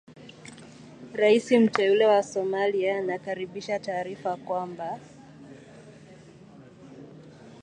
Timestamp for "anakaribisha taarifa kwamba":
2.97-4.99